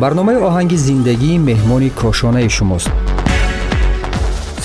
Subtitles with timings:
[0.00, 3.05] برنامه آهنگ زندگی مهمانی کاشانه شماست.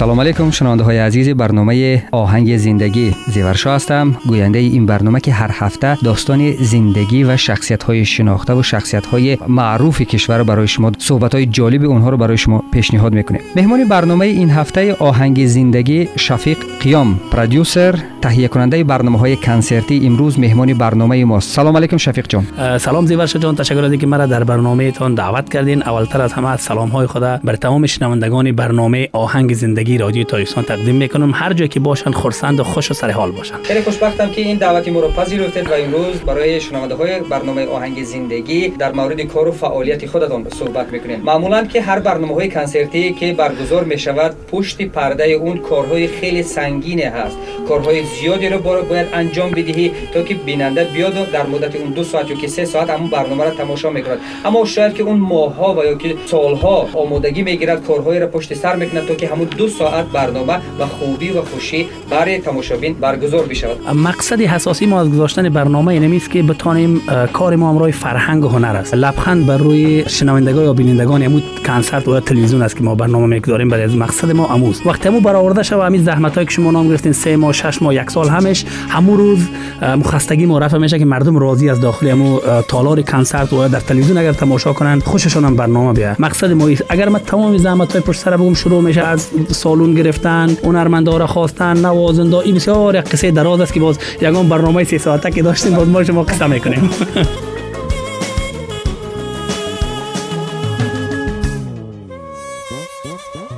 [0.02, 3.16] سلام علیکم شنونده های عزیز برنامه آهنگ زندگی.
[3.28, 4.16] زیورشا هستم.
[4.28, 9.38] گوینده این برنامه که هر هفته داستان زندگی و شخصیت های شناخته و شخصیت های
[9.48, 13.88] معروف کشور رو برای شما صحبت های جالب اونها رو برای شما پیشنهاد می‌کنیم مهمان
[13.88, 20.74] برنامه این هفته آهنگ زندگی شفیق قیام پرودوسر تهیه کننده برنامه های کنسرتی امروز مهمان
[20.74, 21.40] برنامه ما.
[21.40, 22.78] سلام علیکم شفیق جان.
[22.78, 23.56] سلام زیورشا جان.
[23.56, 25.84] تشکر از اینکه مرا در برنامه تان دعوت کردین.
[25.84, 30.96] اولتر از همه سلام های خدا بر تمام شنوندگان برنامه آهنگ زندگی رادیو تاجیکستان تقدیم
[30.96, 31.32] می‌کنم.
[31.34, 33.56] هر جایی که باشن خرسند و خوش و سر حال باشن.
[33.64, 38.04] خیلی خوشبختم که این دعوتی ما رو پذیرفتید و امروز برای شنونده های برنامه آهنگ
[38.04, 41.20] زندگی در مورد کار و فعالیت خودتان صحبت می‌کنیم.
[41.20, 46.44] معمولا که هر برنامه های کنسرتی که برگزار می شود پشت پرده اون کارهای خیلی
[46.44, 47.38] سنگینه هست.
[47.68, 52.30] کارهای زیادی رو باید انجام بدهی تا که بیننده بیاد در مدت اون دو ساعت
[52.30, 54.20] یا که سه ساعت همون برنامه رو تماشا می‌کند.
[54.46, 58.76] اما شاید که اون ماهها و یا که سالها آمادگی می‌گیرد کارهایی را پشت سر
[58.76, 63.78] می‌کند تا که همون دو ساعت برنامه و خوبی و خوشی برای تماشابین برگزار بشود.
[63.96, 67.02] مقصد حساسی ما از گذاشتن برنامه اینه است که بتانیم
[67.34, 68.94] کار ما امروی فرهنگ و هنر است.
[68.94, 71.24] لبخند بر روی شنوندگان یا بینندگان.
[71.24, 73.70] امو کنسرت و تلویزیون است که ما برنامه می‌گذاریم.
[73.70, 76.90] برای از مقصد ما اموز وقتی مو برآورده شو همین زحمت هایی که شما نام
[76.90, 79.40] گرفتین سه ماه شش ماه یک سال همش همون روز
[79.82, 84.18] مخستگی ما رفع میشه که مردم راضی از داخل امو تالار کنسرت و در تلویزیون
[84.18, 86.16] اگر تماشا کنن خوششون هم برنامه بیاد.
[86.22, 89.28] مقصد ما اگر ما تمام زحمت های پشت سر بگم شروع میشه از
[89.62, 94.86] солун гирифтан ҳунармандора хостан навозиндо ин бисёр як қиссаи дароз аст ки боз ягон барномаи
[94.86, 96.90] сесоата ки доштем боз мо шумо қисса мекунем.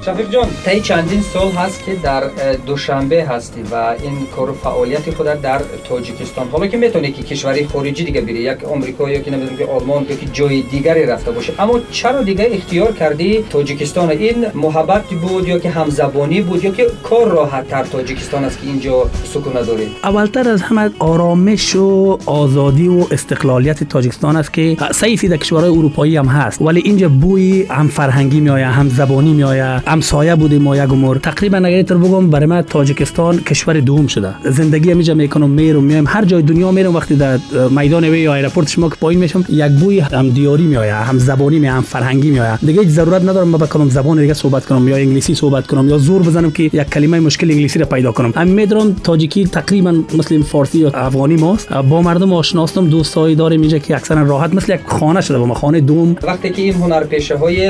[0.05, 0.47] شفیق جان.
[0.65, 2.23] تایی چندین سال هست که در
[2.65, 6.47] دوشنبه هستی و این کار و فعالیت خود در تاجیکستان.
[6.51, 10.05] حالا که می‌تونی که کشوری خارجی دیگه بری یک آمریکا یا که نمی‌دونم که آلمان
[10.09, 11.53] یا که جای دیگری رفته باشه.
[11.59, 16.87] اما چرا دیگه اختیار کردی تاجیکستان؟ این محبت بود یا که همزبانی بود یا که
[17.03, 22.87] کار راحت تر تاجیکستان است که اینجا سکونه داری اولتر از همه آرامش و آزادی
[22.87, 26.61] و استقلالیت تاجیکستان است که سعی در کشورهای اروپایی هم هست.
[26.61, 29.92] ولی اینجا بوی هم فرهنگی میآید هم زبانی میآید.
[29.93, 31.15] همسایه بودیم ما یک عمر.
[31.15, 34.33] تقریبا اگر اینطور بگم برای من تاجیکستان کشور دوم شده.
[34.49, 37.39] زندگی همیجا می‌کنم میرم میام هر جای دنیا میرم وقتی در
[37.69, 41.59] میدان هوایی یا airport شما که پایین میشم یک بوی هم دیاری میآید هم زبانی
[41.59, 44.95] می هم فرهنگی میآید دیگه هیچ ضرورت ندارم ما بکنم زبان دیگه صحبت کنم یا
[44.95, 48.33] انگلیسی صحبت کنم یا زور بزنم که یک کلمه مشکل انگلیسی را پیدا کنم.
[48.35, 51.73] هم می‌دونم تاجیکی تقریبا مثل فارسی یا افغانی ماست.
[51.73, 55.53] با مردم آشناستم دوستایی داریم اینجا که اکثرا راحت مثل یک خانه شده با ما
[55.53, 56.15] خانه دوم.
[56.23, 57.67] وقتی که این هنرپیشه های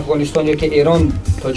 [0.00, 1.12] افغانستان یا که ایران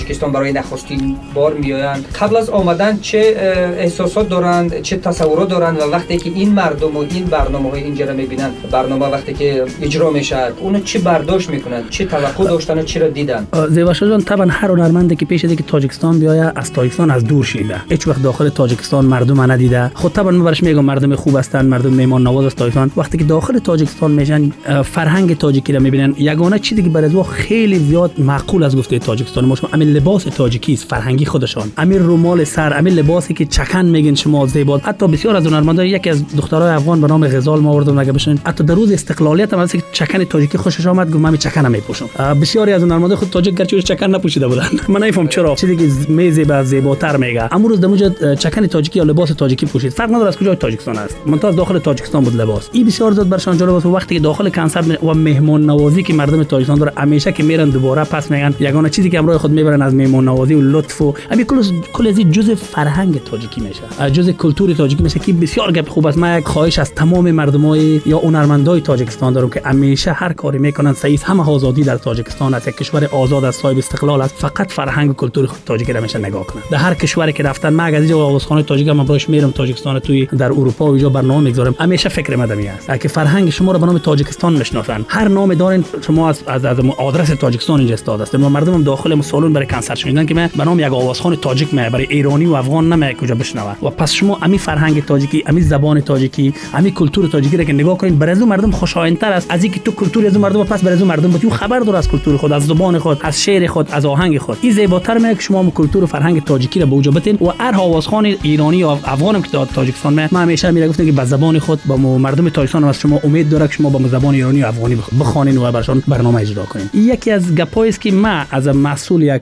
[0.08, 2.06] تاجیکستان برای نخستین بار میآیند.
[2.22, 3.36] قبل از آمدن چه
[3.78, 8.06] احساسات دارند چه تصورات دارند و وقتی که این مردم و این برنامه های اینجا
[8.06, 12.84] را می‌بینند برنامه وقتی که اجرا می‌شد اونو چه برداشت می‌کنند چه توقع داشتن و
[12.84, 17.12] چی را دیدن؟ زیباشا جان طبعا هر هنرمندی که پیش که تاجیکستان بیاید از تاجیکستان
[17.12, 19.92] از دور شیده هیچ وقت داخل تاجیکستان مردم ندیده.
[19.94, 23.24] خود طبعا من برش میگم مردم خوب هستند مردم میمان نواز از تاجیکستان وقتی که
[23.24, 24.52] داخل تاجیکستان میشن
[24.84, 26.14] فرهنگ تاجیکی را می‌بینن.
[26.18, 30.90] یگانه چیزی که برای خیلی زیاد معقول از گفته تاجیکستان ما همین لباس تاجیکی است
[30.90, 31.72] فرهنگی خودشان.
[31.78, 36.10] امیر رومال سر امیر لباسی که چکن میگن شما زیبا حتی بسیار از هنرمندان یکی
[36.10, 39.68] از دخترای افغان به نام غزال ما آوردم نگه بشن حتی در روز استقلالیت هم
[39.68, 42.10] که چکن تاجیکی خوشش آمد گفت من چکن میپوشم.
[42.42, 44.68] بسیاری از هنرمندان خود تاجیک گرچه چکن نپوشیده بودن.
[44.94, 45.56] من نمیفهم چرا.
[45.56, 47.54] چیزی که میزیبا زیباتر میگه.
[47.54, 49.92] امروز در چکن تاجیکی یا لباس تاجیکی پوشید.
[49.92, 51.16] فرق نداره از کجای تاجیکستان است.
[51.26, 52.70] من از داخل تاجیکستان بود لباس.
[52.72, 56.44] این بسیار زیاد برشان جالب است وقتی که داخل کنسرت و مهمان نوازی که مردم
[56.44, 59.96] تاجیکستان داره همیشه که میرن دوباره پس میگن یگانه چیزی که امروز خود می‌برن از
[59.96, 64.10] مهمان نوازی و لطف و همین کل کل از جزء فرهنگ تاجیکی میشه.
[64.10, 66.18] جزء کلتور تاجیکی میشه که بسیار گپ خوب است.
[66.18, 70.94] من یک خواهش از تمام مردمای یا هنرمندای تاجیکستان دارم که همیشه هر کاری می‌کنن
[70.94, 72.68] سعی همه آزادی در تاجیکستان است.
[72.68, 74.36] یک کشور آزاد از صاحب استقلال است.
[74.38, 76.62] فقط فرهنگ و کلتور تاجیکی را میشه نگاه کنن.
[76.72, 80.26] در هر کشوری که رفتن من از اینجا آوازخانه تاجیک من براش میرم تاجیکستان توی
[80.26, 81.76] در اروپا و اینجا برنامه می‌گذارم.
[81.80, 83.00] همیشه فکر مدمی است.
[83.00, 86.80] که فرهنگ شما رو به نام تاجیکستان می‌شناسن هر نام دارین شما از از, از
[86.98, 88.36] آدرس تاجیکستان اینجا استاد است.
[88.36, 92.08] مردم داخل سالن برای کنسرت شنیدن که من به نام یک آوازخانه تاجیک می برای
[92.10, 96.54] ایرانی و افغان نمی کجا بشنوه و پس شما امی فرهنگ تاجیکی امی زبان تاجیکی
[96.74, 99.48] امی کلتور تاجیکی را که نگاه کنید برای مردم خوشایندتر است.
[99.50, 102.52] از اینکه تو کلتور از مردم پس برای مردم بود خبر دار از کلتور خود
[102.52, 104.58] از زبان خود از شعر خود از آهنگ خود.
[104.62, 107.38] این زیباتر میگه شما کلتور و فرهنگ تاجیکی را به وجا بتین.
[107.42, 111.26] و هر آوازخوان ایرانی و افغان که تاجیکستان می ما همیشه میگه گفتم که به
[111.26, 114.66] زبان خود با مردم تاجیکستان از شما امید داره که شما با زبان ایرانی و
[114.68, 116.90] افغانی بخوانین و برشان برنامه اجرا کنین.
[116.94, 119.42] یکی از گپایی است که ما از مسئول یک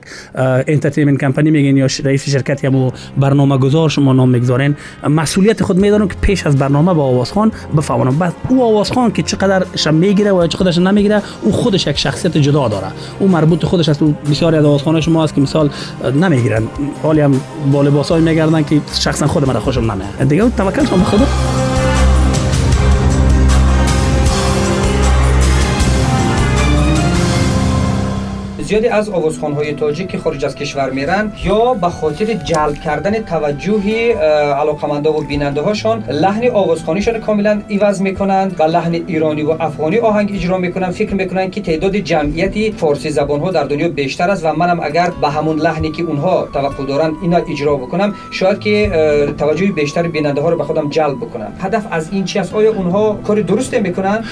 [0.66, 4.76] انترتینمنت کمپانی میگین یا رئیس شرکتی هم برنامه گذار شما نام می‌گذارین
[5.08, 9.90] مسئولیت خود میدارن که پیش از برنامه با آوازخان بفهمونم بعد او آوازخان که چقدر
[9.90, 12.86] می‌گیره و چقدرش نمی‌گیره او خودش یک شخصیت جدا داره.
[13.18, 14.02] او مربوط خودش است.
[14.30, 15.70] بسیاری از آوازخانه شما است که مثال
[16.20, 16.62] نمی‌گیرن.
[17.02, 17.40] حالی هم
[17.72, 21.75] با لباسای میگردن که شخصا خود من خوشم نمیاد دیگه توکل شما خدا.
[28.66, 34.12] زیادی از آوازخوان‌های تاجیک که خارج از کشور میرن یا به خاطر جلب کردن توجه
[34.60, 40.30] علاقمندا و بیننده هاشون لحن آوازخوانیشون کاملا عوض می‌کنند و لحن ایرانی و افغانی آهنگ
[40.34, 44.52] اجرا می‌کنن فکر می‌کنن که تعداد جمعیتی فارسی زبان ها در دنیا بیشتر است و
[44.52, 48.90] منم اگر به همون لحنی که اونها توقع دارن اینا اجرا بکنم شاید که
[49.38, 52.72] توجه بیشتر بیننده ها رو به خودم جلب بکنم هدف از این چی است آیا
[52.72, 54.24] اونها کار درست می‌کنن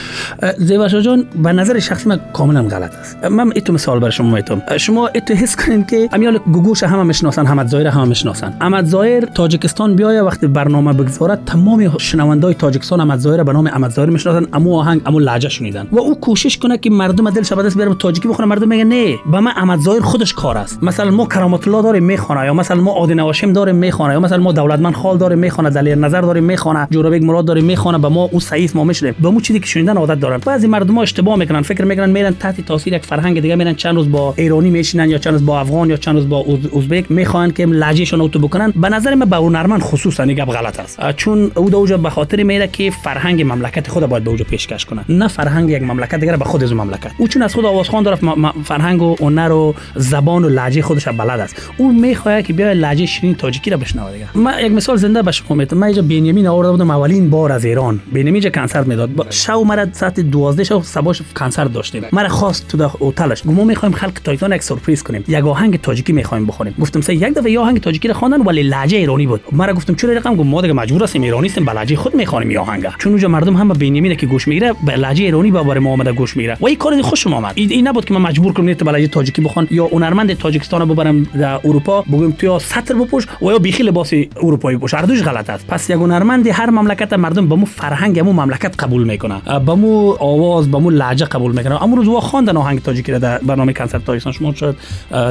[0.59, 4.63] زیباشا جان به نظر شخصی من کاملا غلط است من ایتو مثال برای شما می‌تونم
[4.79, 9.25] شما اتو حس کنین که امیال گوگوش همه می‌شناسن حمد زایر همه می‌شناسن احمد زایر
[9.25, 14.47] تاجیکستان بیایه وقتی برنامه بگذاره تمام شنوندای تاجیکستان احمد زایر به نام احمد زایر می‌شناسن
[14.53, 15.87] امو آهنگ امو لهجه شنیدن.
[15.93, 18.49] و او کوشش کنه که مردم دلش به دست بیاره تاجیکی بخونه.
[18.49, 20.83] مردم میگه نه به من احمد زایر خودش کار است.
[20.83, 24.39] مثلا ما کرامت الله داریم می‌خونه یا مثلا ما عادی نواشم داریم می‌خونه یا مثلا
[24.39, 28.29] ما دولتمند خال داریم می‌خونه دلیل نظر داریم می‌خونه جورابک مراد داریم می‌خونه به ما
[28.33, 30.41] او سعیس ما میشنیم به مو چیزی که شنیدن عادت دارن.
[30.47, 33.97] بعضی مردم ها اشتباه می‌کنن فکر می‌کنن میرن تحت تاثیر یک فرهنگ دیگه میرن چند
[33.97, 36.45] روز با ایرانی میشینن یا چند روز با افغان یا چند روز با
[36.77, 38.73] ازبک می‌خوان که لهجهشون رو بکنن.
[38.77, 41.13] به نظر من به نرمن خصوصا این گپ غلط است.
[41.17, 45.05] چون او دوجا به خاطر میره که فرهنگ مملکت خود باید به اوجا پیشکش کنه.
[45.09, 47.11] نه فرهنگ یک مملکت دیگه به خود از مملکت.
[47.19, 48.19] او چون از خود آوازخوان داره
[48.65, 51.71] فرهنگ و هنر و زبان و لهجه خودش بلد است.
[51.79, 54.29] او می‌خواد که بیا لهجه شیرین تاجیکی را بشنوه دیگه.
[54.35, 57.65] من یک مثال زنده به شما می‌تونم من اینجا بنیامین آورده بودم اولین بار از
[57.65, 58.01] ایران.
[58.13, 59.11] بنیامین جا کنسرت می‌داد.
[59.31, 62.03] شو مرا ساعت 12 شب صباش کنسرت داشتیم.
[62.13, 63.43] مرا خواست تو هتلش.
[63.43, 65.25] گمو می‌خوایم خلق تایتان یک سورپرایز کنیم.
[65.29, 66.75] یک آهنگ تاجیکی می‌خوایم بخونیم.
[66.81, 69.41] گفتم سه یک دفعه یه آهنگ تاجیکی رو خواندن ولی لهجه ایرانی بود.
[69.53, 72.49] مرا گفتم چرا رقم؟ گفت ما دیگه مجبور هستیم ایرانی هستیم به لهجه خود می‌خوانیم
[72.49, 72.87] این آهنگ.
[72.99, 76.37] چون اونجا مردم هم به که گوش می‌گیره به لهجه ایرانی با بار محمد گوش
[76.37, 76.57] می‌گیره.
[76.61, 79.43] و این کار خوشم آمد این نبود که من مجبور کنم تو به لهجه تاجیکی
[79.43, 83.59] بخوان یا هنرمند تاجیکستان رو ببرم در اروپا بگم تو یا سطر بپوش و یا
[83.59, 85.67] بیخی لباس اروپایی پوش هر دوش غلط است.
[85.67, 89.61] پس یک هنرمند هر مملکت مردم به مو فرهنگ مو مملکت قبول می‌کنه.
[89.67, 91.83] به مو آواز به مو لهجه قبول می‌کنه.
[91.83, 94.77] امروز روز وا خواندن آهنگ تاجیکی در برنامه کنسرت تاجیکستان شما شاید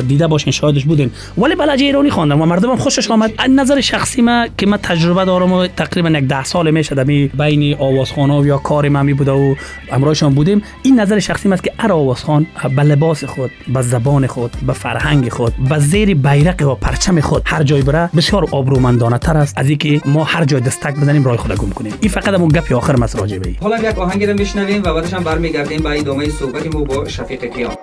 [0.07, 1.11] دیده باشین شاهدش بودین.
[1.37, 3.31] ولی بلجه ایرانی خواندم و مردم خوشش آمد.
[3.49, 7.75] نظر شخصی ما که من تجربه دارم و تقریبا یک ده سال میشه در بین
[7.79, 9.55] آوازخوان یا کار من می بوده و
[9.91, 10.61] امرایشان بودیم.
[10.83, 15.29] این نظر شخصی است که هر آوازخوان به لباس خود به زبان خود به فرهنگ
[15.29, 19.69] خود به زیر بیرق و پرچم خود هر جای بره بسیار آبرومندانه تر است از
[19.69, 21.93] اینکه ما هر جای دستک بزنیم راه خود گم کنیم.
[22.01, 25.23] این فقط همون گپی آخر مس راجع حالا یک آهنگی رو میشنویم و بعدش هم
[25.23, 27.73] برمیگردیم به ادامه صحبت ما با شفیق کیان.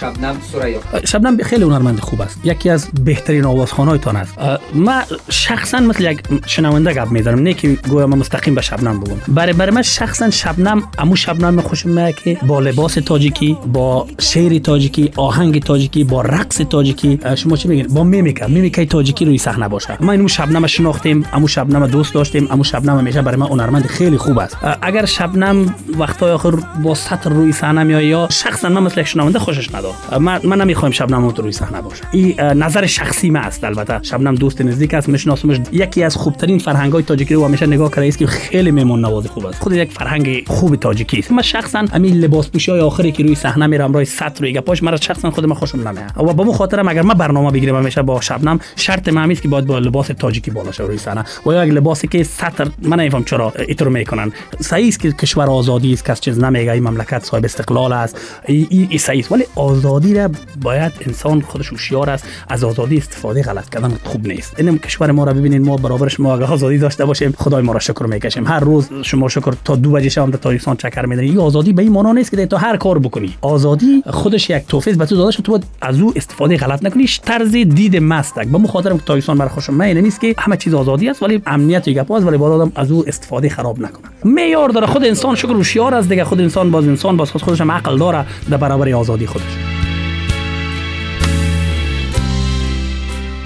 [0.00, 2.40] شبنم سریا شبنم خیلی هنرمند خوب است.
[2.44, 4.34] یکی از بهترین آوازخوانایتان است.
[4.74, 9.14] من شخصا مثل یک شنونده گپ می‌ذارم نه که گویا من مستقیم به شبنم بگم.
[9.28, 14.58] برای برای من شخصا شبنم امو شبنم خوشم میاد که با لباس تاجیکی با شعر
[14.58, 17.20] تاجیکی آهنگ تاجیکی با رقص تاجیکی.
[17.36, 18.46] شما چی میگین؟ با میمیکا.
[18.46, 19.96] میمیکا تاجیکی روی صحنه باشه.
[20.00, 24.16] ما اینو شبنم شناختیم امو شبنم دوست داشتیم امو شبنم همیشه برای من هنرمند خیلی
[24.16, 24.56] خوب است.
[24.82, 26.50] اگر شبنم وقتای آخر
[26.82, 30.92] با سطر روی صحنه میاد یا شخصا من مثل شنونده خوشش نداد من, من نمی‌خوایم
[30.92, 32.04] شبنم تو روی صحنه باشه.
[32.12, 33.98] این نظر شخصی من است البته.
[34.02, 38.08] شبنم دوست نزدیک است میشناسمش یکی از خوبترین فرهنگ های تاجیکی رو همیشه نگاه کرده
[38.08, 39.62] است که خیلی میمون نواز خوب است.
[39.62, 41.32] خود یک فرهنگ خوب تاجیکی است.
[41.32, 44.82] من شخصا همین لباس پوشی های آخری که روی صحنه میرم روی سطر روی گپاش
[44.82, 46.12] مرا شخصا خود من خوشم نمیاد.
[46.16, 49.66] و با مو خاطرم اگر من برنامه بگیرم همیشه با شبنم شرط من که باید
[49.66, 51.24] با لباس تاجیکی بالا شه روی صحنه.
[51.46, 54.32] و یک لباسی که سطر من نمیفهم چرا اینطور می‌کنن.
[54.60, 58.20] صحیح است که کشور آزادی است کس چیز نمیگه این مملکت صاحب استقلال است.
[58.46, 59.32] این صحیح است.
[59.32, 59.44] ولی
[59.76, 60.30] آزادی را
[60.62, 64.60] باید انسان خودش هوشیار است از آزادی استفاده غلط کردن خوب نیست.
[64.60, 67.78] این کشور ما را ببینید ما برابرش ما اگه آزادی داشته باشیم خدای ما را
[67.78, 68.46] شکر می‌کشیم.
[68.46, 71.82] هر روز شما شکر تا دو بجه شام در تاریخستان چکر میدنی این آزادی به
[71.82, 73.34] این معنا نیست که تو هر کار بکنی.
[73.40, 77.06] آزادی خودش یک توفیق به تو داده شده تو باید از او استفاده غلط نکنی.
[77.24, 81.22] طرز دید مستک به مخاطر تاریخستان برای خوشم من نیست که همه چیز آزادی است
[81.22, 84.06] ولی امنیت یک است ولی باید آدم از او استفاده خراب نکنه.
[84.24, 84.86] معیار داره.
[84.86, 86.24] خود انسان شکر هوشیار است دیگه.
[86.24, 89.65] خود انسان باز انسان باز خودش هم عقل داره در برابر آزادی خودش.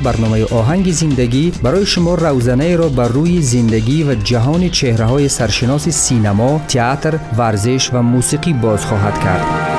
[0.07, 7.15] барномаи оҳанги зиндагӣ барои шумо равзанаеро ба рӯи зиндагӣ ва ҷаҳони чеҳраҳои саршиноси синамо театр
[7.39, 9.70] варзиш ва мусиқӣ боз хоҳад кард.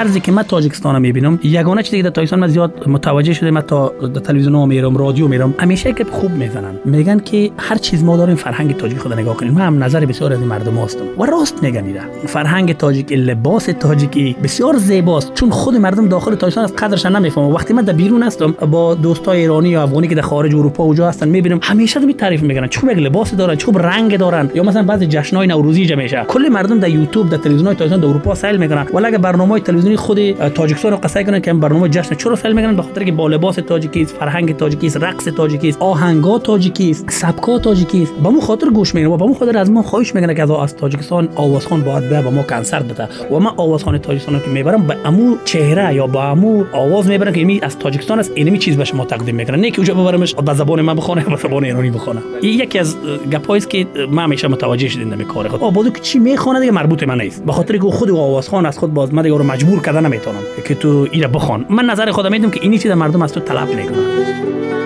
[0.00, 3.60] طرزی که من تاجیکستان می‌بینم یگانه چیزی که در تاجیکستان من زیاد متوجه شده من
[3.60, 6.74] تا در تلویزیون ها میرم رادیو میرم همیشه که خوب می‌زنن.
[6.84, 9.54] میگن که هر چیز ما داریم فرهنگ تاجیک خود نگاه کنیم.
[9.54, 11.04] من هم نظر بسیار از مردم هستم.
[11.18, 15.34] و راست میگن اینا فرهنگ تاجیک لباس تاجیکی بسیار زیباست.
[15.34, 17.52] چون خود مردم داخل تاجیکستان از قدرش نمی‌فهمن.
[17.52, 20.94] وقتی من در بیرون هستم با دوستای ایرانی یا افغانی که در خارج اروپا و
[20.94, 24.50] جا هستن می‌بینم همیشه می تعریف می‌کنن چوب لباس دارن چوب رنگ دارن.
[24.54, 28.08] یا مثلا بعضی جشنای نوروزی جمیشه کل مردم در یوتیوب در تلویزیون های تاجیکستان در
[28.08, 28.86] اروپا سیل می‌کنن.
[28.94, 29.60] ولی اگر برنامه
[29.96, 33.12] تلویزیونی خود تاجیکستان رو قصه کنن که برنامه جشن چرا فیلم می‌کنن به خاطر که
[33.12, 38.02] با لباس تاجیکی است فرهنگ تاجیکی است رقص تاجیکی است آهنگا تاجیکی است سبکا تاجیکی
[38.02, 40.62] است با مو خاطر گوش می‌کنن و با مو خاطر از ما خواهش می‌کنن که
[40.62, 43.08] از تاجیکستان آوازخوان باید به با ما کنسرت بده.
[43.30, 47.44] و ما آوازخوان تاجیکستان که می‌برم به امو چهره یا با امو آواز می‌برم که
[47.44, 50.54] می از تاجیکستان است اینمی چیز به شما تقدیم می‌کنن نه که اونجا ببرمش به
[50.54, 52.96] زبان من بخونه به زبان ایرانی بخونه این یکی از
[53.32, 55.62] گپایی که ما همیشه متوجه شدیم در کار خود.
[55.62, 57.44] آبادو که چی می‌خونه دیگه مربوط من نیست.
[57.44, 60.42] به خاطر که خود آوازخوان از خود باز من دیگه رو مجبور کردن نمی‌تونم.
[60.64, 61.66] که تو بخوان.
[61.68, 64.79] من نظر خودم میدم که اینی چیز مردم از تو طلب می‌کنن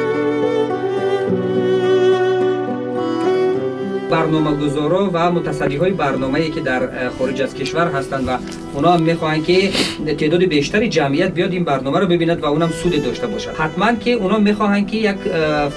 [4.11, 8.38] برنامه گذارا و متصدی های برنامه ای که در خارج از کشور هستند و
[8.75, 9.70] اونا می‌خواهند که
[10.18, 14.11] تعداد بیشتری جمعیت بیاد این برنامه رو ببیند و اونم سود داشته باشه حتما که
[14.12, 15.16] اونا می‌خواهند که یک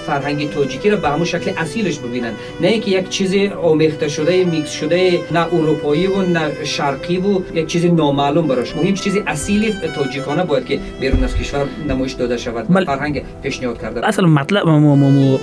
[0.07, 2.31] فرهنگ تاجیکی رو به همون شکل اصیلش ببینن
[2.61, 7.67] نه اینکه یک چیز آمیخته شده میکس شده نه اروپایی و نه شرقی و یک
[7.67, 8.75] چیز نامعلوم براش.
[8.75, 12.85] مهم چیزی اصیل تاجیکانه باید که بیرون از کشور نمایش داده شود بل...
[12.85, 14.07] فرهنگ پیشنهاد کرده.
[14.07, 14.67] اصلا مطلب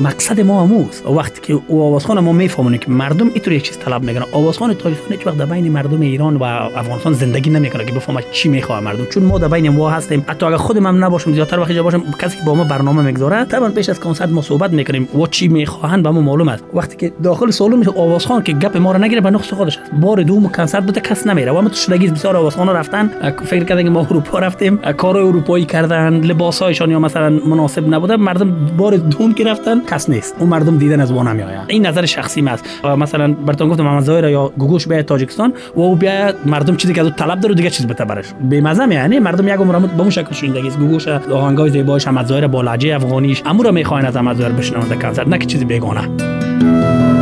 [0.00, 2.32] مقصد ما هموست وقتی که او آوازخوان ما
[2.74, 4.24] میفهمونه که مردم اینطور یک چیز طلب می‌کنن.
[4.32, 8.48] آوازخوان تاجیکستان هیچ وقت در بین مردم ایران و افغانستان زندگی نمی‌کنه که بفهمه چی
[8.48, 9.04] می‌خواد مردم.
[9.06, 10.24] چون ما در بین ما هستیم.
[10.28, 13.68] حتی اگر خودم هم نباشم زیادتر وقتی باشم کسی که با ما برنامه می‌گذاره طبعا
[13.68, 16.64] پیش از کنسرت ما صحبت می‌کنیم و چی می‌خواهند به ما معلوم است.
[16.74, 19.90] وقتی که داخل سالن میشه آوازخوان که گپ ما رو نگیره به نقص خودش است.
[20.00, 21.52] بار دوم کنسرت بده کس نمیره.
[21.52, 23.10] و ما تو شدگی بسیار آوازخوان رفتن.
[23.44, 24.76] فکر کردن که ما اروپا رفتیم.
[24.76, 26.14] کار اروپایی کردن.
[26.14, 28.16] لباسایشان یا مثلا مناسب نبوده.
[28.16, 30.34] مردم بار دوم که رفتن کس نیست.
[30.38, 32.63] اون مردم دیدن از وانم میآید این نظر شخصی است
[32.98, 37.00] مثلا براتون گفتم محمد ظاهر یا گوگوش به تاجیکستان و او بیا مردم چیزی که
[37.00, 38.26] از طلب داره دیگه چیز بده برش.
[38.50, 42.26] به مزه یعنی مردم یک عمر به اون شکل شوندگی است گوگوش آهنگای زیباش محمد
[42.26, 43.42] ظاهر با لهجه افغانیش.
[43.46, 45.28] امورا می‌خواین از محمد ظاهر بشنوند کنسرت.
[45.28, 47.13] نه که چیزی بیگانه.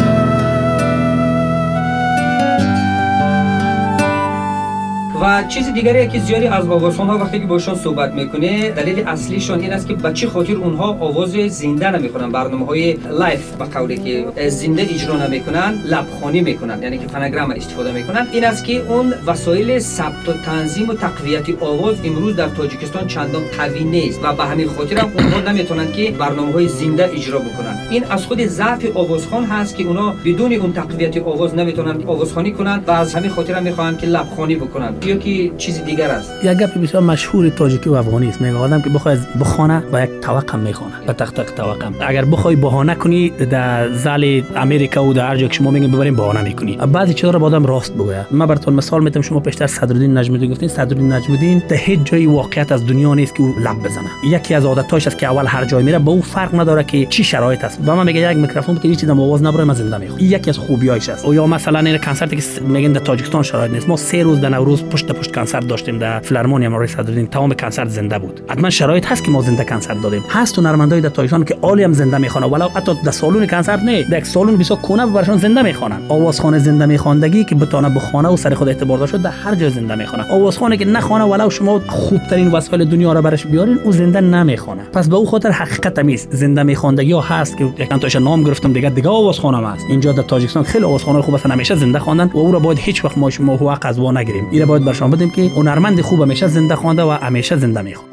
[5.23, 9.61] و چیز دیگری که زیادی از آوازخوان ها وقتی که باشون صحبت می‌کنه دلیل اصلیشان
[9.61, 13.99] این است که به چه خاطر اونها آواز زنده نمی‌خونن برنامه های live به قولی
[13.99, 18.27] که زنده اجرا نمی‌کنن لب‌خوانی می‌کنن یعنی که فونوگرام استفاده می‌کنن.
[18.33, 23.43] این است که اون وسایل ثبت و تنظیم و تقویت آواز امروز در تاجیکستان چندان
[23.59, 27.79] قوی نیست و به همین خاطر هم اونها نمی‌تونن که برنامه های زنده اجرا بکنن.
[27.91, 32.81] این از خود ضعف آوازخوان هست که اونا بدون اون تقویت آواز نمی‌تونن آوازخوانی کنن
[32.87, 34.95] و از همین خاطر هم می‌خوان که لبخانی بکنن.
[35.13, 38.41] یا که چیزی دیگر است؟ یک گپ بسیار مشهور تاجیکی و افغانی است.
[38.41, 40.93] میگه آدم که بخواد بخونه با یک توقع می‌خونه.
[41.07, 41.87] با تخت تخت توقع.
[42.01, 46.17] اگر بخوای بهانه کنی در زل امریکا و در هر جا که شما میگین ببرین
[46.17, 46.77] بهانه می‌کنی.
[46.77, 50.69] بعضی رو با آدم راست بگوید من براتون مثال می‌تونم شما پیشتر صدرالدین نجمالدین گفتین.
[50.69, 54.09] صدرالدین نجمالدین در هیچ جای واقعیت از دنیا نیست که او لب بزنه.
[54.31, 57.25] یکی از عادتاش است که اول هر جای میره با او فرق نداره که چی
[57.25, 57.83] شرایط است.
[57.83, 60.59] با من میگه یک میکروفون که هیچ چیزم آواز نبره من زنده می‌خوام یکی از
[60.59, 61.25] خوبیایش است.
[61.25, 63.89] یا مثلا این کنسرتی که میگن در تاجیکستان شرایط نیست.
[63.89, 68.19] ما سه روز در نوروز پشت کنسرت داشتیم در فیلارمونی امروز صدرالدین تمام کنسرت زنده
[68.19, 68.41] بود.
[68.49, 70.25] حتما شرایط هست که ما زنده کنسرت دادیم.
[70.29, 73.83] هست و نرمندای در تایشان که عالی هم زنده می‌خوانه ولو حتی در سالن کنسرت
[73.83, 78.37] نه در سالن بسیار کونه برشان زنده می‌خوانن آوازخانه زنده میخواندگی که بتونه بخونه و
[78.37, 82.21] سر خود اعتبار داشته در هر جای زنده می‌خوانه آوازخانه که نخوانه ولو شما خوب
[82.31, 84.83] ترین وسایل دنیا را برش بیارین او زنده نمی‌خوانه.
[84.83, 88.91] پس به او خاطر حقیقت میز زنده میخواندگی هست که یک تاش نام گرفتم دیگه
[88.91, 89.87] دیگه آوازخانه هست.
[89.89, 93.05] اینجا در تاجیکستان خیلی آوازخانه خوب است همیشه زنده خواندن و او را باید هیچ
[93.05, 94.49] وقت ما شما حق از وا نگیریم.
[94.51, 95.11] این باید ҷалб бар шумо.
[95.11, 98.11] Будем ки ҳунарманди хуба ҳамеша зинда хонда ва ҳамеша зинда мехонд.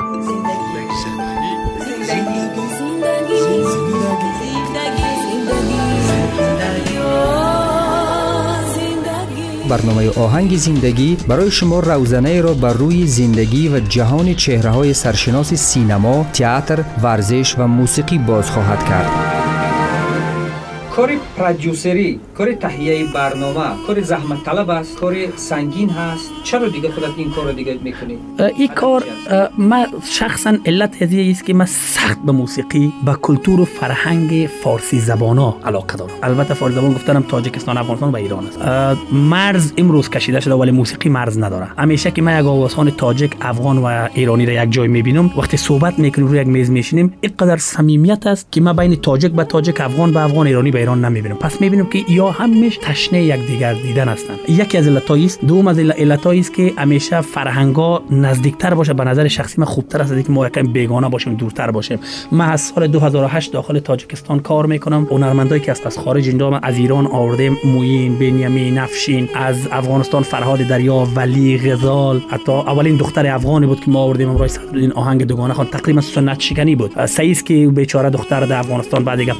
[9.71, 16.79] Барномаи оҳанги зиндагӣ барои шумо равзанаеро бар рӯи зиндагӣ ва ҷаҳони чеҳраҳои саршиноси синамо театр
[17.03, 19.28] варзиш ва мусиқӣ боз хоҳад кард.
[20.99, 26.31] کار پرودیوسری کار تهیه برنامه کار زحمت طلب است کار سنگین هست.
[26.43, 28.17] چرا دیگه خودت این کار رو دیگه می‌کنی؟
[28.57, 29.03] این کار
[29.57, 34.99] من شخصا علت هذیه است که من سخت به موسیقی به کلتور و فرهنگ فارسی
[34.99, 36.13] زبان ها علاقه دارم.
[36.23, 38.59] البته فارسی زبان گفتم تاجیکستان افغانستان و ایران است.
[39.11, 41.67] مرز امروز کشیده شده ولی موسیقی مرز نداره.
[41.77, 45.99] همیشه که من یک آوازخوان تاجیک افغان و ایرانی را یک جای می‌بینم وقتی صحبت
[45.99, 50.13] می‌کنیم روی یک میز میشینیم اینقدر صمیمیت است که من بین تاجیک به تاجیک افغان
[50.13, 51.35] به افغان ایرانی به ایران نمی‌بینم.
[51.35, 55.67] پس می‌بینم که یا همش تشنه یک دیگر دیدن هستند یکی از علتایی است دوم
[55.67, 60.31] از علتایی است که همیشه فرهنگا نزدیکتر باشه به نظر شخصی من خوبتر است که
[60.31, 61.99] ما یکم بیگانه باشیم دورتر باشیم.
[62.31, 65.07] من از سال 2008 داخل تاجیکستان کار می‌کنم.
[65.11, 71.07] هنرمندایی که از خارج اینجا از ایران آوردیم موین بنیامین نفشین از افغانستان فرهاد دریا
[71.15, 72.21] ولی غزال.
[72.29, 76.39] حتی اولین دختر افغانی بود که ما آوردیم امروز صدرالدین آهنگ دوگانه خان تقریبا سنت
[76.39, 77.05] شکنی بود.
[77.05, 79.33] سعیس که بیچاره دختر در افغانستان بعد دیگه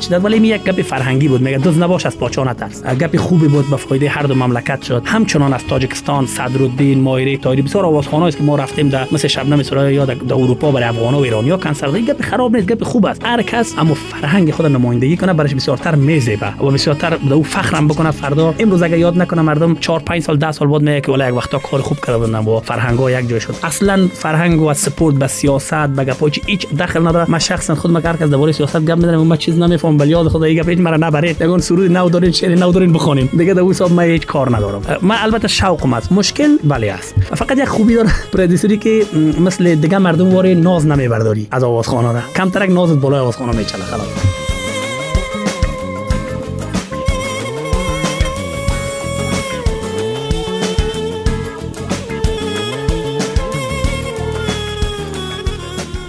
[0.00, 0.24] چی داد.
[0.24, 1.40] ولی می یک گپ فرهنگی بود.
[1.40, 2.84] میگه دوز نباش از پاچا نترس.
[2.84, 5.02] گپ خوبی بود به فایده هر دو مملکت شد.
[5.04, 9.62] همچنان از تاجیکستان صدرالدین مایره تایری بسیار آوازخوانایی است که ما رفتیم در مثل شبنم
[9.62, 13.24] سرای یا در اروپا برای افغان و ایرانیا کنسرت گپ خراب نیست گپ خوب است.
[13.24, 17.88] هر کس اما فرهنگ خود نمایندگی کنه برش بسیارتر میزه و بسیارتر به او فخرم
[17.88, 18.10] بکنه.
[18.10, 21.28] فردا امروز اگه یاد نکنه مردم 4 5 سال 10 سال بعد میگه که ولی
[21.28, 23.54] یک وقتا کار خوب کرده بودن با فرهنگ ها یک جای شد.
[23.62, 27.30] اصلا فرهنگ و سپورت به سیاست به گپای هیچ دخل نداره.
[27.30, 30.28] من شخصا خود ما هر کس درباره سیاست گپ می‌زنم من چیز نمیفهم ولی یاد
[30.28, 31.42] خدا هیچ مرا نبرید.
[31.42, 33.28] نگون سرود نو دارین شعر نو دارین بخونین.
[33.36, 34.82] دیگه در حساب من هیچ کار ندارم.
[35.02, 36.12] من البته شوقم است.
[36.12, 37.14] مشکل بله است.
[37.34, 39.06] فقط یک خوبی داره پرودیوسری که
[39.40, 44.45] مثل دیگه مردم واره ناز نمیبرداری از آوازخوانا کمتر یک ناز بالای آوازخوانا میچله خلاص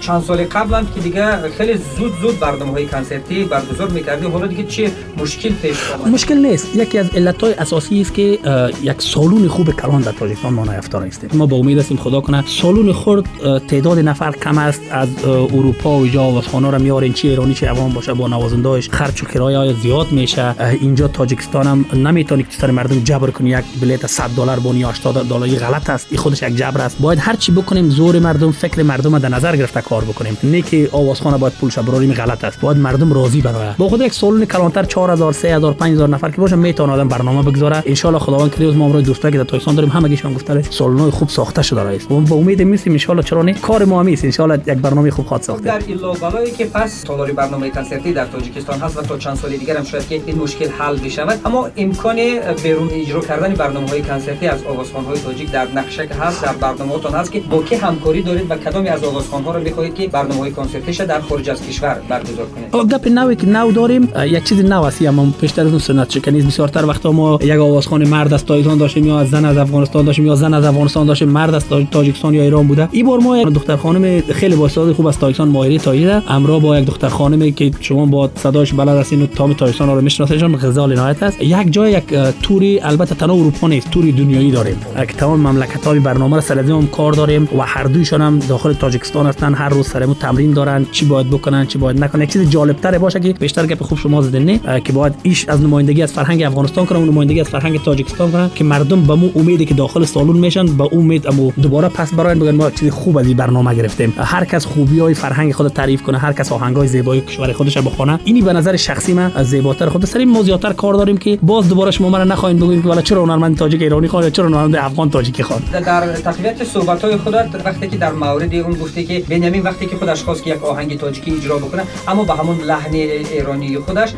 [0.08, 4.64] چند سال قبلا که دیگه خیلی زود زود برنامه های کنسرتی برگزار می‌کردی حالا دیگه
[4.64, 6.76] چه مشکل پیش آمد مشکل نیست.
[6.76, 8.38] یکی از علت های اساسی است که
[8.82, 11.34] یک سالون خوب کلان در تاجیکستان ما نیافتار است.
[11.34, 13.24] ما با امید هستیم خدا کنه سالون خرد
[13.68, 17.92] تعداد نفر کم است از اروپا و جا خانه را میارین چی ایرانی چه افغان
[17.92, 20.54] باشه با نوازندهش خرج و کرایه زیاد میشه.
[20.80, 21.84] اینجا تاجیکستان هم
[22.24, 26.06] که سر مردم جبر کنی یک بلیت 100 دلار بونی 80 دلاری غلط است.
[26.10, 26.98] این خودش یک جبر است.
[27.00, 30.38] باید هر چی بکنیم زور مردم فکر مردم در نظر گرفته کار بکنیم.
[30.42, 32.60] نه که آوازخانه باید پول براریم غلط است.
[32.60, 36.56] باید مردم راضی بنوه با خود یک سالن کلانتر 4000 3000 5000 نفر که باشه
[36.56, 37.82] می‌تونه آدم برنامه بگذاره.
[37.86, 41.10] ان شاء الله خداوند کریوز ما امروز دوستایی که در تایسان داریم همگیشون گفته سالن
[41.10, 44.06] خوب ساخته شده است با امید میسیم ان شاء الله چرا نه؟ کار ما هم
[44.06, 45.64] ان شاء الله یک برنامه خوب خواهد ساخته.
[45.64, 49.56] در ایلا بالایی که پس تالاری برنامه کنسرتی در تاجیکستان هست و تا چند سال
[49.56, 51.40] دیگر هم شاید که این مشکل حل بشود.
[51.44, 52.16] اما امکان
[52.62, 57.12] بیرون اجرا کردن برنامه های کنسرتی از آوازخوان های تاجیک در نقشه هست در برنامه‌تان
[57.12, 60.40] هست که با که همکاری دارید و کدامی از آوازخوان ها رو می‌خواهید که برنامه
[60.40, 62.92] های کنسرتش در خارج از کشور برگزار کنید.
[62.92, 65.02] گپ نوی که نو داریم یک چیز نو است.
[65.02, 69.06] اما پیشتر از اون سنت شکنی بسیارتر وقتا ما یک آوازخوان مرد از تایزان داشتیم
[69.06, 71.28] یا از زن از افغانستان داشتیم یا زن از افغانستان داشتیم.
[71.28, 72.88] مرد از تاجیکستان یا ایران بوده.
[72.92, 76.78] این بار ما یک دختر خانم خیلی با خوب از تاجیکستان ماهری تایید امرا با
[76.78, 80.94] یک دختر خانمی که شما با صداش بلد هستین و تام تاجیکستان رو می‌شناسید غزال
[80.94, 81.42] نهایت است.
[81.42, 82.04] یک جای یک
[82.42, 84.76] توری البته تنها اروپا نیست توری دنیایی داریم.
[85.02, 89.26] یک تمام مملکت های برنامه را سر کار داریم و هر دویشان هم داخل تاجیکستان
[89.26, 92.22] هستن هر روز سرمو تمرین دارن چی باید بکنن چی باید نکنن.
[92.22, 95.48] یک چیز جالب تر باشه که بیشتر گپ خوب شما زدن نه؟ که باید ایش
[95.48, 99.14] از نمایندگی از فرهنگ افغانستان کنن و نمایندگی از فرهنگ تاجیکستان کنن که مردم به
[99.14, 102.90] مو امیدی که داخل سالون میشن با امید امو دوباره پس براین بگن ما چیز
[102.90, 104.14] خوب از این برنامه گرفتیم.
[104.16, 107.78] هر کس خوبی های فرهنگ خود تعریف کنه هر کس آهنگ های زیبای کشور خودش
[107.78, 108.18] بخونه.
[108.24, 111.68] اینی به نظر شخصی من از زیباتر خود سری ما زیاتر کار داریم که باز
[111.68, 115.10] دوباره شما من نخواین بگوین که والا چرا هنرمند تاجیک ایرانی خواد چرا هنرمند افغان
[115.10, 115.62] تاجیکی خواد.
[115.72, 119.96] در تقویت صحبت های خودت وقتی که در مورد اون گفته که بنیامین وقتی که
[119.96, 124.12] خودش خواست که یک آهنگ تاجیکی اجرا بکنه اما به همون لحن ایرانی خودش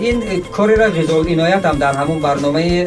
[0.00, 2.86] این کاری را غزال عنایت هم در همون برنامه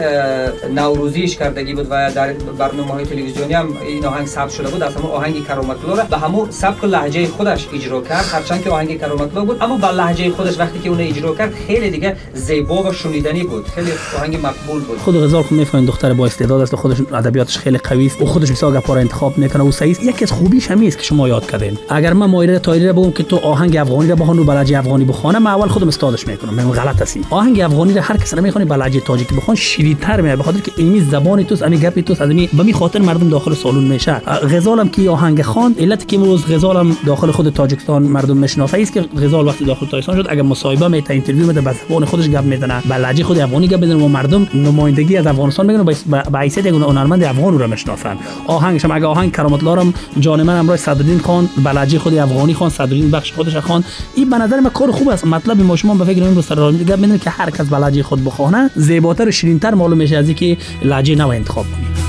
[0.76, 4.84] نوروزیش کردگی بود و در برنامه های تلویزیونی هم این آهنگ ثبت شده بود.
[4.84, 8.26] از همون آهنگ کرامت الله را به همون سبک لهجه خودش اجرا کرد.
[8.32, 11.54] هرچند که آهنگ کرامت الله بود اما با لهجه خودش وقتی که اون اجرا کرد
[11.68, 13.68] خیلی دیگه زیبا و شنیدنی بود.
[13.68, 14.98] خیلی آهنگ مقبول بود.
[14.98, 18.52] خود غزال خود می‌فهمین دختر با استعداد است خودش ادبیاتش خیلی قوی است و خودش
[18.52, 21.78] بسیار گپا انتخاب می‌کنه و سعی یکی از خوبیش است که شما یاد کردین.
[21.90, 25.06] اگر من مایره تایری بگم که تو آهنگ افغانی را بخوان و به لهجه افغانی
[25.06, 26.54] بخوانم من اول خودم استادش می‌کنم.
[26.54, 30.22] من غلط هستی آهنگ افغانی را هر کس را می‌خوانی به لهجه تاجیکی بخوان شیرین‌تر
[30.22, 33.54] میاد بخاطر که ایمی زبان توس امی گپی توس از به می خاطر مردم داخل
[33.54, 34.14] سالون میشه.
[34.52, 39.02] غزالم که آهنگ خوان علت که امروز غزالم داخل خود تاجیکستان مردم می‌شناسه است که
[39.02, 42.82] غزال وقتی داخل تاجیکستان شد اگر مصاحبه میته interview میده به زبان خودش گپ می‌زنه
[42.90, 45.86] به لهجه خود افغانی گپ می‌زنه و مردم نمایندگی از افغانستان میگن
[46.32, 48.18] به حیثیت یک هنرمند افغان رو می‌شناسن.
[48.48, 52.70] آهنگش هم اگر آهنگ کرامت لارم جان من امروز صدرالدین خان بلجی خود افغانی خان
[52.70, 53.84] صدرین بخش خودش خان.
[54.16, 55.26] این به نظر من کار خوب است.
[55.26, 58.70] مطلب ما شما به فکر این رو سر میگه که هر کس بلجی خود بخونه
[58.76, 62.07] زیباتر و شیرینتر معلوم میشه از اینکه لهجه نو انتخاب کنیم.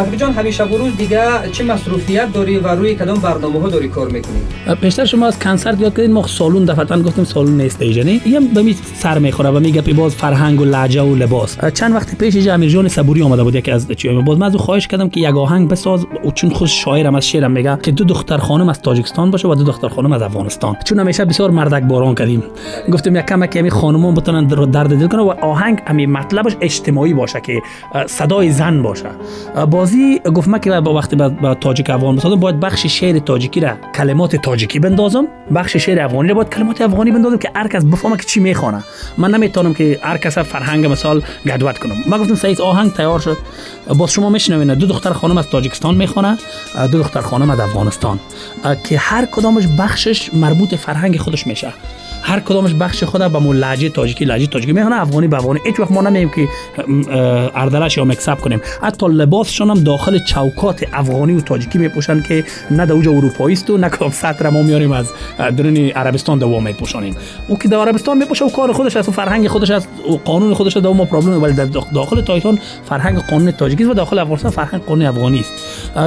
[0.00, 1.20] شفیق جان همیشه روز دیگه
[1.52, 5.80] چه مصروفیت داری و روی کدام برنامه ها داری کار می‌کنی؟ پیشتر شما از کنسرت
[5.80, 9.82] یاد کردین ما سالون دفعتا گفتیم سالون نیست ایجانی یه به سر می‌خوره و میگه
[9.82, 11.58] باز فرهنگ و لهجه و لباس.
[11.74, 14.56] چند وقت پیش اینجا امیر جان صبوری آمده بود یکی از چی باز من از
[14.56, 18.04] خواهش کردم که یک آهنگ بساز و چون خود شاعرم از شعرم میگه که دو
[18.04, 20.76] دختر خانم از تاجیکستان باشه و دو دختر خانم از افغانستان.
[20.84, 22.42] چون همیشه بسیار مردک باران کردیم.
[22.92, 27.40] گفتم یک کم کمی خانمون بتونن درد دل کنه و آهنگ همین مطلبش اجتماعی باشه
[27.40, 27.62] که
[28.06, 29.08] صدای زن باشه.
[29.70, 29.89] بازی
[30.34, 34.36] گفت من که با وقتی با تاجیک افغان بسازم باید بخش شعر تاجیکی را کلمات
[34.36, 35.26] تاجیکی بندازم.
[35.54, 38.84] بخش شعر افغانی را باید کلمات افغانی بندازم که هر کس بفهمه که چی می‌خوانه
[39.18, 41.94] من نمی‌تونم که هر کس فرهنگ مثال گدوت کنم.
[42.06, 43.36] من گفتم سعید آهنگ تیار شد.
[43.98, 46.38] باز شما میشنوین دو دختر خانم از تاجیکستان می‌خوانه
[46.92, 48.20] دو دختر خانم از افغانستان.
[48.88, 51.72] که هر کدامش بخشش مربوط فرهنگ خودش میشه.
[52.22, 54.72] هر کدامش بخش خود به مول لهجه تاجیکی لهجه تاجیکی.
[54.72, 55.60] می‌خونه افغانی به افغانی.
[55.64, 56.48] هیچ وقت ما نمیگیم که
[57.54, 58.60] اردلش یا مکسپ کنیم.
[58.82, 63.70] حتی لباسشون هم داخل چوکات افغانی و تاجیکی میپوشن که نه در اوجا اروپایی است
[63.70, 65.10] و نه کدام سطر ما میاریم از
[65.56, 67.16] درون عربستان دوام میپوشانیم.
[67.48, 70.54] او که در عربستان میپوشه و کار خودش است و فرهنگ خودش است و قانون
[70.54, 71.42] خودش است ما پرابلم.
[71.42, 75.52] ولی در داخل تایتان فرهنگ قانون تاجیکی و داخل افغانستان فرهنگ قانون افغانی است.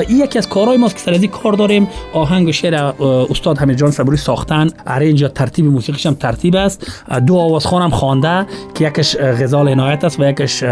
[0.07, 1.87] این یکی از کارهای ماست که سر کار داریم.
[2.13, 4.69] آهنگ و شعر استاد حمید جان صبوری ساختن.
[4.87, 6.91] ارنج یا ترتیب موسیقی هم ترتیب است.
[7.27, 10.63] دو آوازخوان هم خوانده که یکش غزال عنایت است و یکش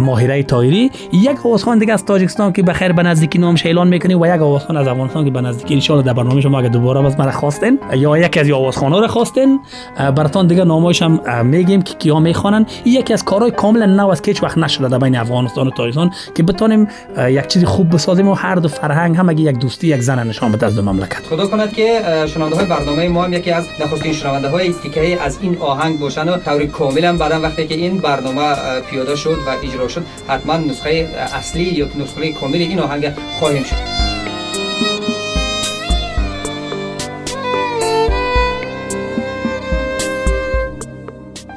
[0.00, 4.26] ماهره تایری یک آوازخوان دیگه از تاجیکستان که بخیر به نزدیکی نامش اعلان می‌کنیم و
[4.26, 7.30] یک آوازخوان از افغانستان که به نزدیکی ان در برنامه شما اگه دوباره باز مرا
[7.30, 9.60] خواستین یا یکی از آوازخوان‌ها رو خواستین
[9.96, 12.66] براتون دیگه نامایش هم میگیم که کیا می‌خوانن.
[12.84, 16.10] یکی از کارهای کاملا نو است که هیچ وقت نشده در بین افغانستان و تاجیکستان
[16.34, 16.88] که بتونیم
[17.28, 20.52] یک چیزی خوب بسازیم و هر دو فرهنگ هم اگه یک دوستی یک زن نشان
[20.52, 21.26] بده از دو مملکت.
[21.26, 25.58] خدا کند که شنونده های برنامه ما هم یکی از نخستین شنونده تیکه از این
[25.58, 28.54] آهنگ باشن و طوری کاملا بعدا وقتی که این برنامه
[28.90, 34.01] پیاده شد و اجرا شد حتما نسخه اصلی یا نسخه کامل این آهنگ خواهیم شد.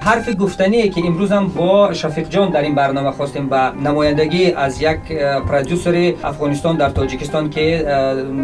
[0.06, 4.82] حرف گفتنی که امروز هم با شفیق جان در این برنامه خواستیم با نمایندگی از
[4.82, 5.00] یک
[5.48, 7.86] پرودوسر افغانستان در تاجیکستان که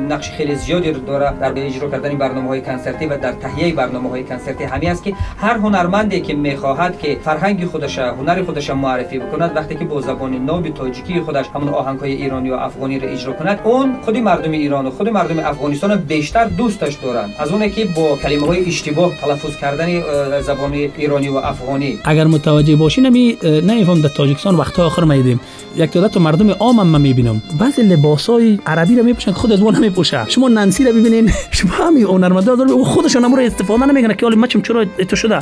[0.10, 4.24] نقش خیلی زیادی داره در اجرا کردن برنامه های کنسرتی و در تهیه برنامه های
[4.24, 9.56] کنسرتی همین است که هر هنرمندی که می‌خواهد که فرهنگ خودش هنر خودش معرفی بکند
[9.56, 13.34] وقتی که با زبان ناب تاجیکی خودش همون آهنگ های ایرانی و افغانی را اجرا
[13.34, 17.86] کند اون خود مردم ایران و خود مردم افغانستان بیشتر دوستش دارند از اون که
[17.86, 20.02] با کلمه های اشتباه تلفظ کردن
[20.42, 22.00] زبان ایرانی و افغانی.
[22.04, 25.40] اگر متوجه باشین نمی نمیفهم در تاجیکستان وقت آخر میدیم.
[25.76, 27.42] یک تعداد مردم عام هم می‌بینم.
[27.60, 31.32] بعضی لباسای عربی رو میپوشن خود از اون نمیپوشه شما نانسی رو ببینین.
[31.58, 35.40] شما همین هنرمندا او خودشون هم رو استفاده نمی‌کنه که حالا مچم چرا تو شده؟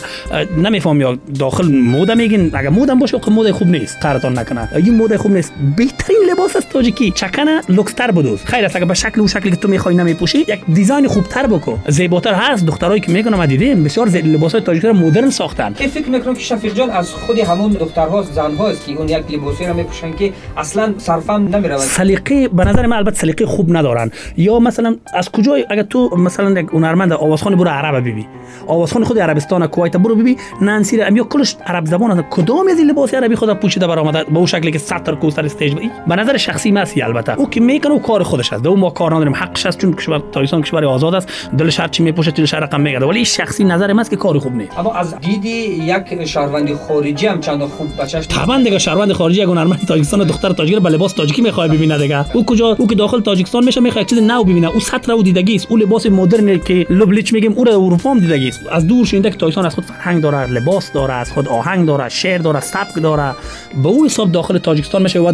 [0.57, 2.51] نمیفهم یا داخل موده میگین.
[2.53, 3.97] اگر موده باشه که موده خوب نیست.
[4.01, 8.39] قرتون نکنه این موده خوب نیست بهترین لباس از تاجیکی چکنه لوکستر بدوز.
[8.45, 11.77] خیر است اگر به شکل و شکلی که تو می‌خوای نمیپوشی یک دیزاین خوبتر بکو
[11.87, 12.65] زیباتر هست.
[12.65, 15.73] دخترایی که میگن ما دیدیم بسیار لباسای تاجیکی مدرن ساختن.
[15.99, 19.65] فکر می‌کنم که شفیق جان از خود همون دخترها زنها است که اون یک لباسی
[19.65, 24.11] رو میپوشن که اصلا صرفا نمیره سلیقه به نظر من البته سلیقه خوب ندارن.
[24.37, 28.27] یا مثلا از کجا اگر تو مثلا یک هنرمند آوازخوان برو عرب ببی
[28.67, 33.35] آوازخوان خود عربستان کویت برو ببی نانسی یا کلش عرب زبان کدام از لباس عربی
[33.35, 35.73] خود پوشیده برآمده به اون شکلی که سطر کو سر stage
[36.07, 37.39] به نظر شخصی مرسی البته.
[37.39, 38.65] او که می‌کنه او کار خودش است.
[38.65, 39.35] او ما کار نداریم.
[39.35, 39.77] حقش است.
[39.77, 41.29] چون کشور تاجیکستان کشور آزاد است.
[41.57, 44.55] دلش هر چی میپوشه؟ دلش رقم میگه ولی شخصی نظر من است که کار خوب
[44.55, 44.79] نیست.
[44.79, 49.47] اما از دیدی یک شهروند خارجی هم چند خوب بچش طبعا دیگه شهروند خارجی یک
[49.47, 52.35] هنرمند تاجیکستان دختر تاجیک به لباس تاجیکی می‌خواد ببینه دیگه.
[52.35, 54.67] او کجا؟ او که داخل تاجیکستان میشه می‌خواد چیز نو ببینه.
[54.67, 55.67] او سطر او دیدگی است.
[55.69, 58.59] او لباس مدرن که لوبلیچ میگیم او رو اروپا هم دیدگی است.
[58.71, 62.09] از دور شینده که تاجیکستان از خود فرهنگ داره لباس داره از خود آهنگ داره
[62.09, 63.35] شعر داره سبک داره.
[63.83, 65.31] به او حساب داخل تاجیکستان میشه و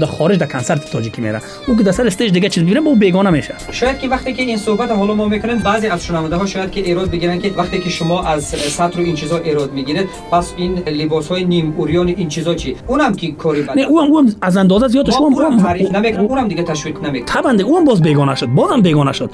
[0.00, 1.40] در خارج در کنسرت تاجیکی میره.
[1.68, 3.54] او که در سر stage دیگه چیز ببینه او بیگانه میشه.
[3.72, 6.80] شاید که وقتی که این صحبت حالا ما می‌کنیم بعضی از شنونده ها شاید که
[6.80, 9.93] ایراد بگیرن که وقتی که شما از ستر و این چیزا ایراد می‌گیرید
[10.30, 14.12] پس این لباس های نیم عریان این چیزا چی؟ اونم که کاری بده؟ نه اونم
[14.12, 18.02] اونم از اندازه زیاد شما اونم تعریف نمی‌کنه اونم دیگه تشویق نمی‌کنه طبعا اونم باز
[18.02, 19.30] بیگانه شد بازم بیگانه شد.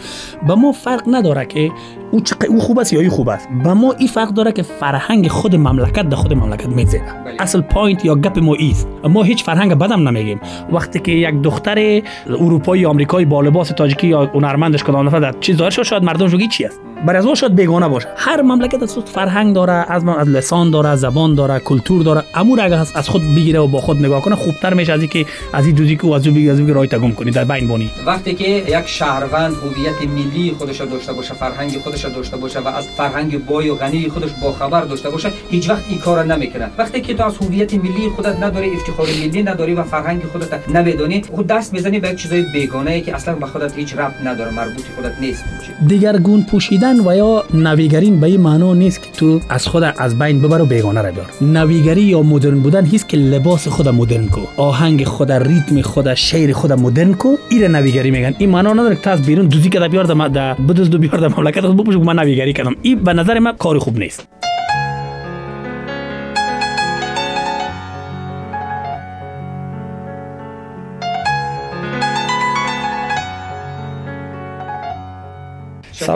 [0.47, 1.71] به ما فرق نداره که
[2.11, 2.37] او چق...
[2.49, 5.57] او خوب است یا ای خوب است؟ و ما این فرق داره که فرهنگ خود
[5.57, 7.35] مملکت در خود مملکت میگذره بله.
[7.39, 8.89] اصل point یا گپ ما ایست.
[9.05, 10.41] ما هیچ فرهنگ بدم نمیگیم.
[10.73, 15.35] وقتی که یک دختر اروپایی یا آمریکایی با لباس تاجیکی یا هنرمندش کدام نفر در
[15.41, 18.09] چیز ظاهر شد شاید مردم جوگی چی است؟ برای از شاید بیگانه باشه.
[18.17, 22.23] هر مملکت از فرهنگ داره از از لسان داره زبان داره کلتور داره.
[22.35, 25.27] امور اگه از از خود بگیره و با خود نگاه کنه خوبتر میشه از اینکه
[25.53, 27.31] از این دوزی که و از او بگی از او بگی رایت گم کنی.
[27.31, 32.11] در بین بانی وقتی که یک شهروند هویت ملی خودش داشته باشه فرهنگ خودش را
[32.11, 35.85] داشته باشه و از فرهنگ بای و غنی خودش با خبر داشته باشه هیچ وقت
[35.89, 39.83] این کار نمی‌کنه وقتی که تو از هویت ملی خودت نداری افتخار ملی نداری و
[39.83, 43.95] فرهنگ خودت نمیدانی خود دست می‌زنی به چیزای بیگانه ای که اصلا به خودت هیچ
[43.95, 45.45] ربط نداره مربوط خودت نیست.
[45.87, 50.19] دیگر گون پوشیدن و یا نویگرین به این معنا نیست که تو از خود از
[50.19, 51.27] بین ببر و بیگانه را بیار.
[51.41, 56.53] نویگری یا مدرن بودن هیست که لباس خود مدرن کو آهنگ خود ریتم خود شعر
[56.53, 57.37] خود مدرن کو.
[57.51, 58.35] این نویگری میگن.
[58.39, 62.07] این معنا نداره که بیرون دوزی که بیار در بدوز دو بیار در مملکت بپوش
[62.07, 64.29] من نویگری کردم این به نظر من کار خوب نیست.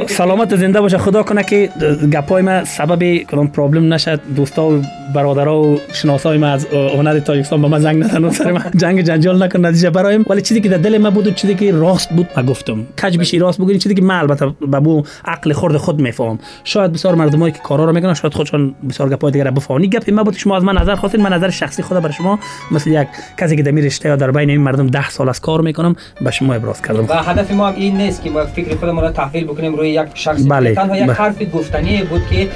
[0.06, 0.98] سلامت زنده باشه.
[0.98, 1.70] خدا کنه که
[2.12, 4.20] گپای ما سبب کدام پرابلم نشد.
[4.36, 4.82] دوستا و
[5.14, 9.42] برادرها و شناسای ما از هنر تاجیکستان به ما زنگ نزنن سر ما جنگ جنجال
[9.42, 10.24] نکن نتیجه برایم.
[10.30, 12.86] ولی چیزی که در دل ما بود و چیزی که راست بود ما گفتم.
[13.02, 16.92] کج بشی راست بگین چیزی که من البته به بو عقل خورد خود میفهم شاید
[16.92, 19.82] بسیار مردمایی که کارا رو می‌کنن شاید خودشون بسیار گپای دیگه بفهمن.
[19.82, 22.38] گپ ما بود شما از من نظر خواستین من نظر شخصی خود برای شما.
[22.70, 25.96] مثل یک کسی که در رشته در بین این مردم 10 سال از کار می‌کنم
[26.20, 27.06] به شما ابراز کردم.
[27.08, 29.73] و هدف ما هم این نیست که ما فکر خودمون رو تحویل بکنیم.
[29.76, 30.74] روی یک شخصی بله.
[30.74, 31.12] تنها یک بله.
[31.12, 32.48] حرف گفتنی بود که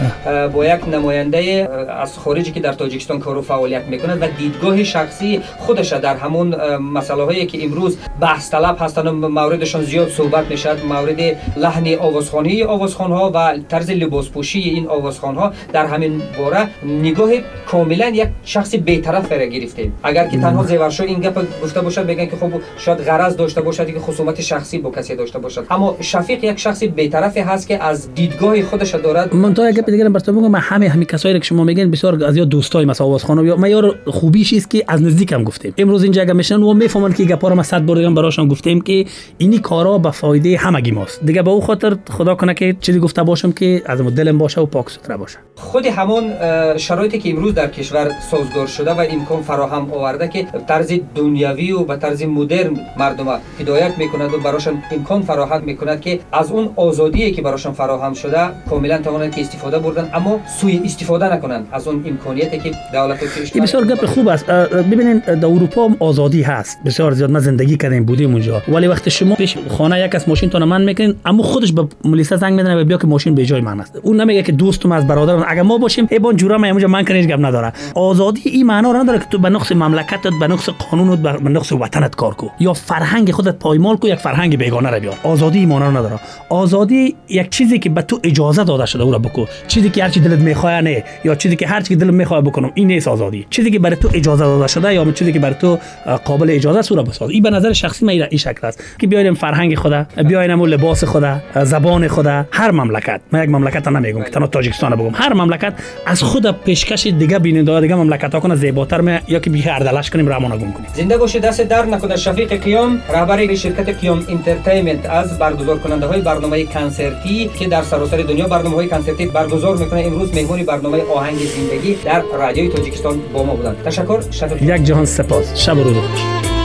[0.48, 1.68] با یک نماینده
[2.02, 6.76] از خارجی که در تاجیکستان کار و فعالیت می‌کنه و دیدگاه شخصی خودش در همون
[6.76, 11.20] مسئله هایی که امروز بحث طلب هستن موردشان زیاد صحبت می‌شد مورد
[11.56, 16.68] لحن آوازخوانی آوازخوان ها و طرز لباس پوشی این آوازخوان ها در همین باره
[17.02, 17.30] نگاه
[17.66, 19.90] کاملا یک شخص بی‌طرف را گرفته.
[20.02, 23.86] اگر که تنها زیورشو این گپ گفته باشد بگن که خب شاید غرض داشته باشد
[23.86, 25.66] که خصومت شخصی با کسی داشته باشد.
[25.70, 29.34] اما شفیق یک شخص بی‌طرفی هست که از دیدگاه خودش دارد.
[29.34, 32.36] من تا یک دیگه براتون بگم من همه همین کسایی که شما میگین بسیار از
[32.36, 35.74] یا دوستای مثلا آواز خانم یا من یار خوبیش است که از نزدیک هم گفتیم.
[35.78, 39.04] امروز اینجا اگه میشن و می‌فهمن که گپا رو ما صد بار براشون گفتیم که
[39.38, 41.24] اینی کارا به فایده همگی ماست.
[41.24, 44.66] دیگه به او خاطر خدا کنه که چیزی گفته باشم که از دلم باشه و
[44.66, 45.38] پاک سوتره باشه.
[45.56, 46.32] خود همون
[46.76, 51.84] شرایطی که امروز در کشور سازگار شده و امکان فراهم آورده که طرز دنیوی و
[51.84, 53.26] به طرز مدرن مردم
[53.60, 56.68] هدایت می‌کند و براشون امکان فراهم می‌کند که از اون
[56.98, 58.38] آزادی که براشون فراهم شده
[58.70, 61.66] کاملا توانند که استفاده بردن اما سوی استفاده نکنند.
[61.72, 63.18] از اون امکانیتی که دولت
[63.54, 64.46] این بسیار گپ خوب است.
[64.46, 66.78] ببینید در اروپا هم آزادی هست.
[66.86, 68.62] بسیار زیاد ما زندگی کردیم بودیم اونجا.
[68.68, 72.32] ولی وقتی شما پیش خانه یک از ماشین تو من می‌کنین اما خودش به پلیس
[72.32, 73.98] زنگ می‌زنه و بیا که ماشین به جای من است.
[74.02, 77.04] اون نمیگه که دوستم از برادرم اگر ما باشیم ای بان جورا من اونجا من
[77.04, 80.68] کنیش گپ نداره آزادی این معنا را نداره که تو به نقص مملکتت به نقص
[80.90, 82.46] قانونت به نقص وطنت کار کو.
[82.60, 85.14] یا فرهنگ خودت پایمال کو یک فرهنگ بیگانه را بیار.
[85.24, 86.18] آزادی معنا نداره.
[86.48, 86.87] آزادی
[87.28, 89.46] یک چیزی که به تو اجازه داده شده او را بکو.
[89.68, 92.70] چیزی که هر چی دلت می‌خواد نه یا چیزی که هر چی دلت می‌خواد بکنم
[92.74, 93.46] این نیست آزادی.
[93.50, 95.78] چیزی که برای تو اجازه داده شده یا چیزی که برای تو
[96.24, 97.30] قابل اجازه است او را بساز.
[97.30, 98.84] این به نظر شخصی من این شکل است.
[98.98, 103.20] که بیایم فرهنگ خوده بیایم لباس خوده زبان خوده هر مملکت.
[103.32, 105.10] من یک مملکت نمیگم که تنها تاجیکستان بگم.
[105.14, 105.72] هر مملکت
[106.06, 110.10] از خود پیشکش دیگه بیننده دیگه مملکت ها کنه زیباتر می یا که بیه اردلش
[110.10, 110.86] کنیم رامون گم کنیم.
[110.94, 116.20] زنده باشه دست درد نکنه شفیق قیام رهبر شرکت قیام Entertainment از برگزار کننده های
[116.20, 120.00] برنامه کنسرتی که در سراسر دنیا برنامه های کنسرتی برگزار می‌کنه.
[120.00, 123.82] امروز مهمانی برنامه آهنگ زندگی در رادیوی تاجیکستان با ما بودند.
[123.84, 125.56] تشکر شفیق یک جهان سپاس.
[125.56, 126.57] شب روز خوش.